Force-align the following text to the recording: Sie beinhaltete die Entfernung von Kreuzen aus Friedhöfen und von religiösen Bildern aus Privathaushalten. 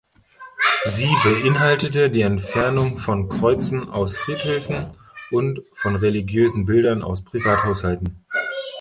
Sie 0.85 1.15
beinhaltete 1.23 2.09
die 2.09 2.23
Entfernung 2.23 2.97
von 2.97 3.29
Kreuzen 3.29 3.87
aus 3.87 4.17
Friedhöfen 4.17 4.87
und 5.29 5.61
von 5.73 5.95
religiösen 5.95 6.65
Bildern 6.65 7.03
aus 7.03 7.23
Privathaushalten. 7.23 8.23